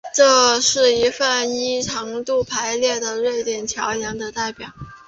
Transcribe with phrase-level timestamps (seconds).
[0.15, 4.71] 这是一份依长度排列的瑞典桥梁的列表